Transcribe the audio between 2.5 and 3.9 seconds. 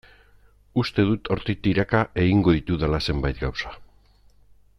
ditudala zenbait gauza.